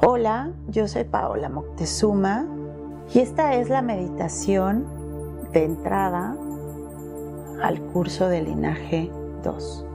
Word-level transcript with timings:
Hola, 0.00 0.52
yo 0.68 0.86
soy 0.86 1.02
Paola 1.02 1.48
Moctezuma 1.48 2.46
y 3.12 3.18
esta 3.18 3.56
es 3.56 3.68
la 3.68 3.82
meditación 3.82 4.86
de 5.52 5.64
entrada 5.64 6.36
al 7.60 7.80
curso 7.80 8.28
de 8.28 8.42
linaje 8.42 9.10
2. 9.42 9.86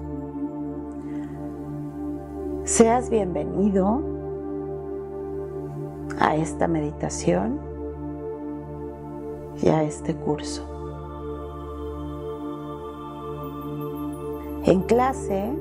Seas 2.66 3.10
bienvenido 3.10 4.02
a 6.20 6.36
esta 6.36 6.68
meditación 6.68 7.62
y 9.62 9.70
a 9.70 9.84
este 9.84 10.16
curso. 10.16 10.64
En 14.66 14.82
clase 14.82 15.54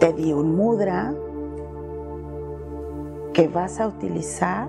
te 0.00 0.12
di 0.14 0.32
un 0.32 0.56
mudra 0.56 1.14
que 3.38 3.46
vas 3.46 3.78
a 3.78 3.86
utilizar 3.86 4.68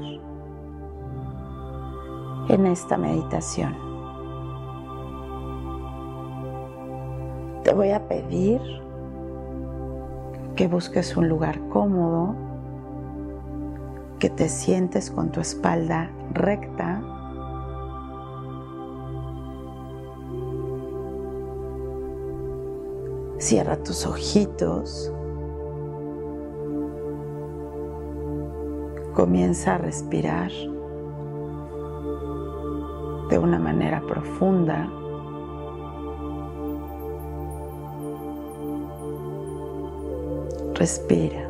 en 2.50 2.68
esta 2.68 2.98
meditación. 3.00 3.76
Te 7.64 7.74
voy 7.74 7.90
a 7.90 8.08
pedir 8.08 8.62
que 10.56 10.68
busques 10.68 11.18
un 11.18 11.30
lugar 11.30 11.60
cómodo, 11.70 12.36
que 14.20 14.30
te 14.30 14.48
sientes 14.48 15.10
con 15.10 15.32
tu 15.32 15.40
espalda 15.40 16.12
recta. 16.34 17.02
Cierra 23.40 23.78
tus 23.78 24.06
ojitos. 24.06 25.12
Comienza 29.20 29.76
a 29.76 29.78
respirar 29.78 30.50
de 33.30 33.38
una 33.38 33.60
manera 33.60 34.02
profunda. 34.08 34.90
Respira. 40.74 41.50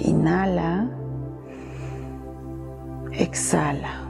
Inhala. 0.00 0.90
Exhala. 3.12 4.06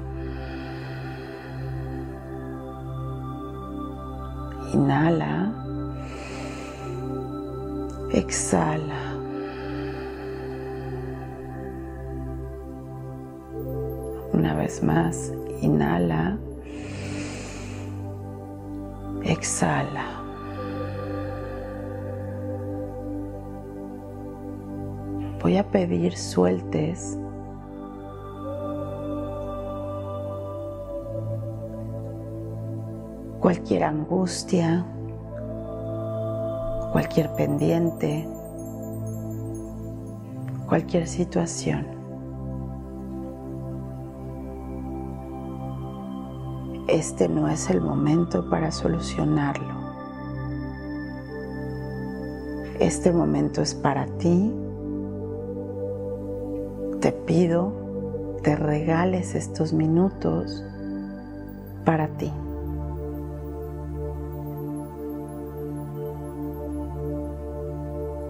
Inhala. 4.75 5.55
Exhala. 8.11 9.12
Una 14.43 14.55
vez 14.55 14.83
más, 14.83 15.33
inhala. 15.61 16.37
Exhala. 19.23 20.05
Voy 25.41 25.59
a 25.59 25.71
pedir 25.71 26.17
sueltes 26.17 27.17
cualquier 33.39 33.85
angustia, 33.85 34.85
cualquier 36.91 37.33
pendiente, 37.35 38.27
cualquier 40.67 41.07
situación. 41.07 42.02
Este 46.93 47.27
no 47.27 47.49
es 47.49 47.71
el 47.71 47.81
momento 47.81 48.51
para 48.51 48.71
solucionarlo. 48.71 49.75
Este 52.81 53.11
momento 53.11 53.63
es 53.63 53.75
para 53.75 54.05
ti. 54.19 54.53
Te 57.01 57.13
pido, 57.13 57.73
te 58.43 58.57
regales 58.57 59.35
estos 59.35 59.73
minutos 59.73 60.63
para 61.87 62.09
ti. 62.09 62.31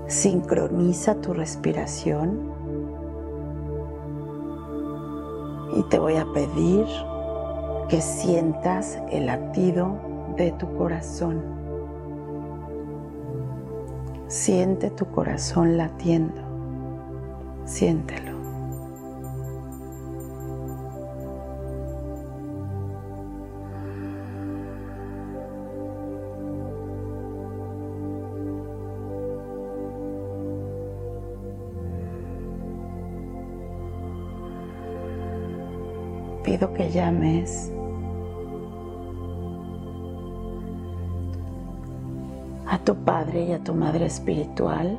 Sincroniza 0.06 1.16
tu 1.16 1.34
respiración 1.34 2.38
y 5.76 5.82
te 5.88 5.98
voy 5.98 6.14
a 6.14 6.26
pedir 6.32 6.86
que 7.88 8.00
sientas 8.00 8.98
el 9.10 9.26
latido 9.26 9.98
de 10.36 10.52
tu 10.52 10.76
corazón. 10.76 11.42
Siente 14.28 14.90
tu 14.90 15.06
corazón 15.06 15.76
latiendo. 15.76 16.40
Siéntelo. 17.64 18.31
Pido 36.42 36.72
que 36.74 36.90
llames 36.90 37.70
a 42.66 42.78
tu 42.78 42.94
padre 42.94 43.44
y 43.44 43.52
a 43.52 43.58
tu 43.62 43.74
madre 43.74 44.06
espiritual. 44.06 44.98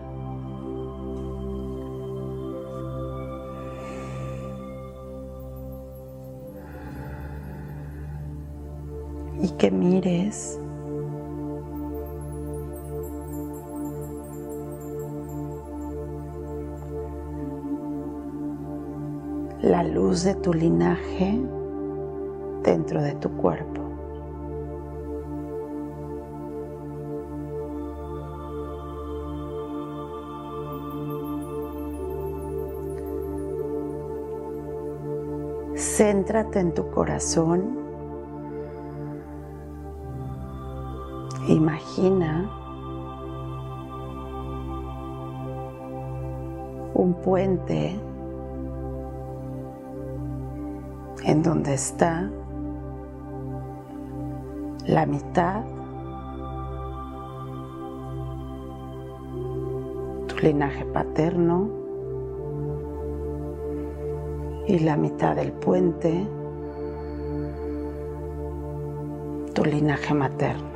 Y 9.42 9.50
que 9.58 9.70
mires 9.72 10.60
la 19.63 19.81
luz 19.81 20.25
de 20.25 20.35
tu 20.35 20.53
linaje 20.53 21.40
dentro 22.63 23.01
de 23.01 23.13
tu 23.16 23.29
cuerpo. 23.38 23.81
Céntrate 35.75 36.59
en 36.59 36.74
tu 36.74 36.90
corazón. 36.90 37.80
Imagina 41.47 42.50
un 46.95 47.13
puente 47.13 47.97
en 51.23 51.41
donde 51.41 51.73
está 51.73 52.29
la 54.85 55.06
mitad 55.06 55.63
tu 60.28 60.35
linaje 60.41 60.86
paterno 60.86 61.69
y 64.68 64.80
la 64.80 64.98
mitad 64.98 65.36
del 65.36 65.53
puente 65.53 66.27
tu 69.53 69.63
linaje 69.63 70.13
materno. 70.13 70.73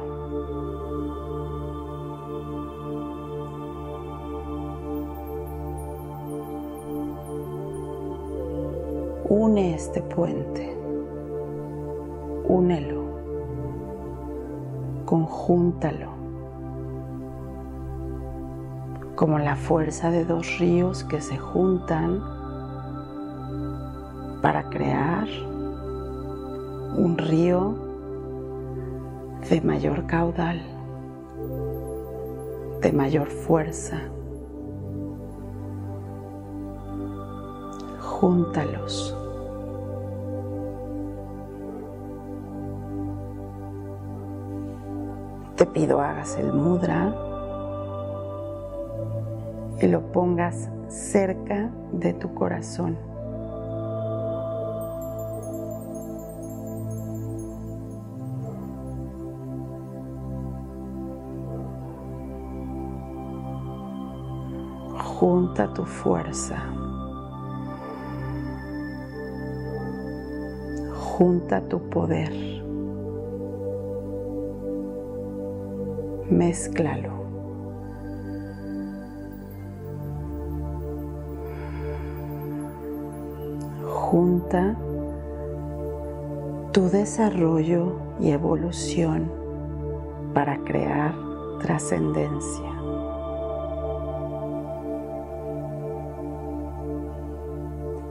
une 9.29 9.73
este 9.73 10.01
puente, 10.01 10.73
únelo, 12.47 13.03
conjúntalo, 15.05 16.11
como 19.15 19.37
la 19.39 19.55
fuerza 19.55 20.11
de 20.11 20.23
dos 20.23 20.59
ríos 20.59 21.03
que 21.03 21.19
se 21.19 21.37
juntan 21.37 22.21
para 24.41 24.69
crear 24.69 25.27
un 26.95 27.17
río 27.17 27.75
de 29.49 29.59
mayor 29.61 30.05
caudal, 30.05 30.61
de 32.81 32.91
mayor 32.93 33.27
fuerza. 33.27 33.99
Júntalos. 37.99 39.16
Hagas 45.85 46.37
el 46.37 46.51
mudra 46.53 47.13
y 49.79 49.87
lo 49.87 50.11
pongas 50.11 50.69
cerca 50.87 51.69
de 51.91 52.13
tu 52.13 52.33
corazón. 52.33 52.97
Junta 64.97 65.73
tu 65.73 65.85
fuerza. 65.85 66.57
Junta 70.93 71.61
tu 71.61 71.79
poder. 71.89 72.56
Mézclalo. 76.29 77.13
Junta 83.85 84.75
tu 86.73 86.89
desarrollo 86.89 87.93
y 88.19 88.31
evolución 88.31 89.31
para 90.33 90.57
crear 90.59 91.15
trascendencia. 91.61 92.71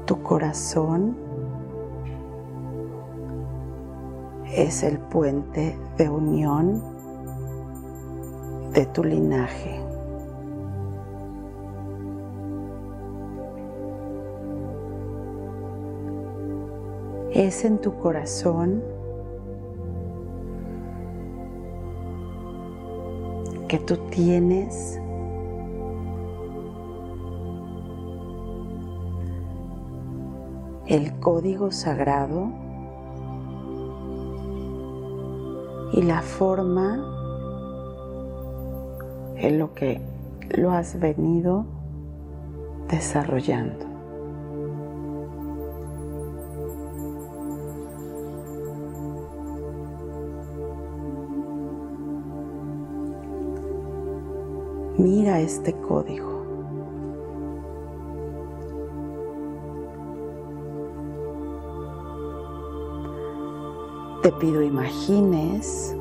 Tu 0.06 0.22
corazón 0.22 1.16
es 4.52 4.82
el 4.82 4.98
puente 4.98 5.78
de 5.98 6.08
unión 6.08 6.95
de 8.76 8.84
tu 8.84 9.02
linaje. 9.02 9.80
Es 17.32 17.64
en 17.64 17.78
tu 17.78 17.96
corazón 17.96 18.82
que 23.66 23.78
tú 23.78 23.96
tienes 24.10 25.00
el 30.86 31.18
código 31.18 31.72
sagrado 31.72 32.50
y 35.94 36.02
la 36.02 36.20
forma 36.20 37.15
en 39.36 39.58
lo 39.58 39.74
que 39.74 40.00
lo 40.50 40.70
has 40.70 40.98
venido 40.98 41.66
desarrollando. 42.88 43.86
Mira 54.98 55.40
este 55.40 55.74
código. 55.74 56.36
Te 64.22 64.32
pido 64.32 64.62
imagines 64.62 65.95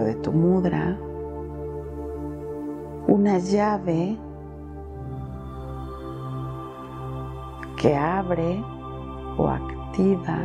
de 0.00 0.14
tu 0.14 0.32
mudra 0.32 0.98
una 3.06 3.38
llave 3.38 4.16
que 7.76 7.94
abre 7.94 8.64
o 9.36 9.48
activa 9.48 10.38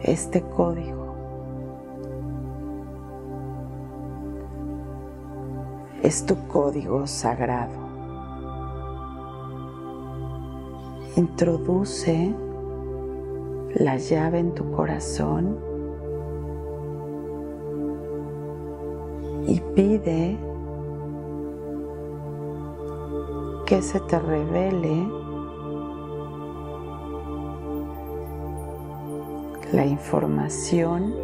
este 0.00 0.40
código. 0.42 1.14
Es 6.02 6.24
tu 6.24 6.36
código 6.48 7.06
sagrado. 7.06 7.84
Introduce 11.16 12.34
la 13.74 13.96
llave 13.96 14.38
en 14.38 14.54
tu 14.54 14.70
corazón 14.72 15.73
y 19.46 19.60
pide 19.74 20.38
que 23.66 23.82
se 23.82 24.00
te 24.00 24.18
revele 24.18 25.08
la 29.72 29.86
información 29.86 31.14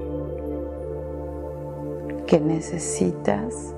que 2.27 2.41
necesitas 2.41 3.75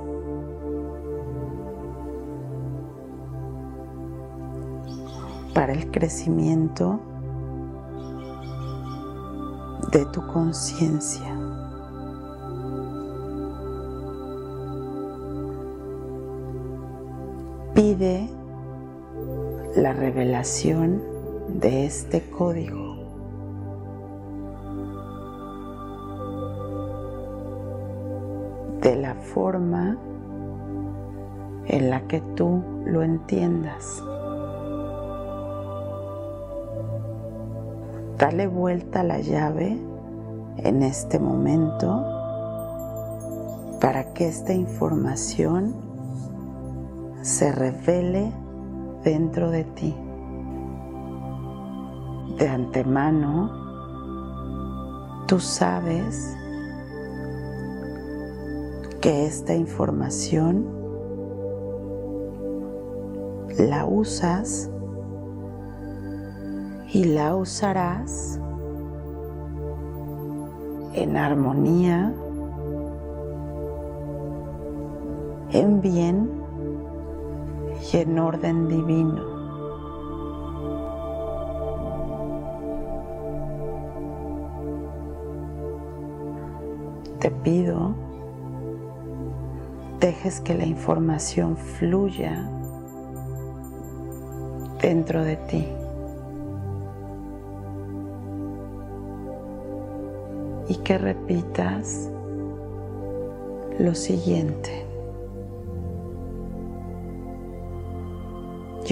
para 5.55 5.73
el 5.73 5.91
crecimiento 5.91 7.01
de 9.93 10.07
tu 10.07 10.27
conciencia. 10.27 11.32
La 19.77 19.93
revelación 19.93 21.03
de 21.49 21.87
este 21.87 22.23
código. 22.31 22.93
de 28.83 28.97
la 28.97 29.15
forma 29.15 29.97
en 31.67 31.89
la 31.89 32.01
que 32.09 32.21
tú 32.35 32.61
lo 32.85 33.05
entiendas. 33.05 34.03
Dale 38.19 38.49
vuelta 38.49 39.01
a 39.01 39.05
la 39.05 39.21
llave 39.21 39.79
en 40.59 40.83
este 40.83 41.21
momento 41.21 42.05
para 43.81 44.13
que 44.13 44.27
esta 44.27 44.53
información 44.53 45.75
se 47.23 47.53
revele 47.53 48.33
dentro 49.05 49.51
de 49.51 49.65
ti. 49.65 49.95
De 52.39 52.49
antemano, 52.49 53.51
tú 55.27 55.39
sabes 55.39 56.37
que 59.01 59.27
esta 59.27 59.55
información 59.55 60.67
la 63.59 63.85
usas 63.85 64.71
y 66.93 67.05
la 67.05 67.35
usarás 67.35 68.41
en 70.95 71.17
armonía, 71.17 72.15
en 75.53 75.81
bien 75.81 76.42
y 77.93 77.97
en 77.99 78.19
orden 78.19 78.69
divino. 78.69 79.33
Te 87.21 87.31
pido 87.31 87.95
dejes 90.03 90.41
que 90.41 90.55
la 90.55 90.67
información 90.67 91.57
fluya 91.57 92.51
dentro 94.81 95.23
de 95.25 95.37
ti. 95.37 95.69
Y 100.69 100.75
que 100.77 100.99
repitas 100.99 102.11
lo 103.79 103.95
siguiente. 103.95 104.92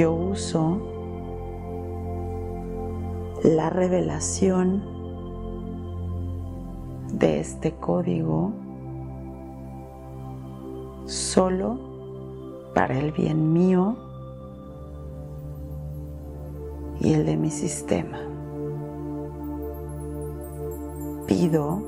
Yo 0.00 0.14
uso 0.14 0.78
la 3.42 3.68
revelación 3.68 4.82
de 7.12 7.40
este 7.40 7.72
código 7.72 8.50
solo 11.04 11.78
para 12.74 12.98
el 12.98 13.12
bien 13.12 13.52
mío 13.52 13.94
y 16.98 17.12
el 17.12 17.26
de 17.26 17.36
mi 17.36 17.50
sistema. 17.50 18.20
Pido 21.26 21.82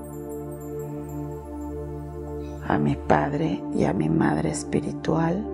a 2.68 2.76
mi 2.76 2.94
Padre 2.94 3.62
y 3.74 3.84
a 3.84 3.94
mi 3.94 4.10
Madre 4.10 4.50
Espiritual 4.50 5.51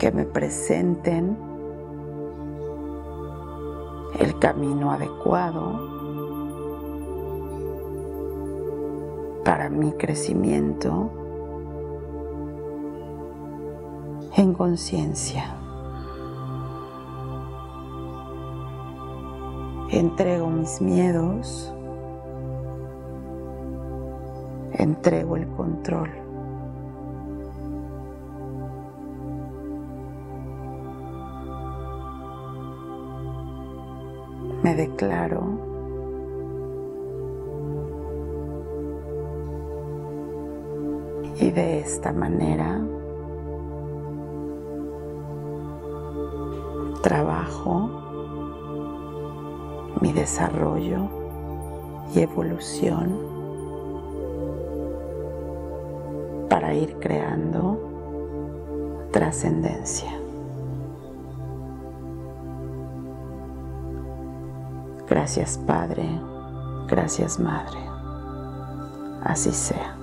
que 0.00 0.10
me 0.10 0.24
presenten 0.24 1.36
el 4.18 4.38
camino 4.38 4.92
adecuado 4.92 5.78
para 9.44 9.68
mi 9.68 9.92
crecimiento 9.92 11.10
en 14.38 14.54
conciencia. 14.54 15.54
Entrego 19.90 20.48
mis 20.48 20.80
miedos, 20.80 21.74
entrego 24.72 25.36
el 25.36 25.46
control. 25.48 26.19
Me 34.62 34.74
declaro 34.74 35.70
y 41.40 41.50
de 41.50 41.80
esta 41.80 42.12
manera 42.12 42.82
trabajo 47.02 47.90
mi 50.02 50.12
desarrollo 50.12 51.08
y 52.14 52.20
evolución 52.20 53.16
para 56.50 56.74
ir 56.74 56.96
creando 57.00 57.78
trascendencia. 59.10 60.10
Gracias 65.10 65.58
Padre, 65.66 66.08
gracias 66.86 67.40
Madre. 67.40 67.80
Así 69.24 69.50
sea. 69.50 69.99